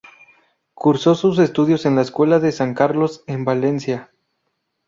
[0.73, 4.09] Cursó sus estudios en la Escuela de San Carlos en Valencia.